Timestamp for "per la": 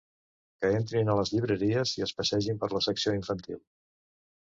2.65-2.81